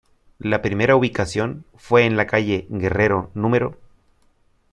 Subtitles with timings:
[0.39, 3.51] La primera ubicación fue en la calle Guerrero No.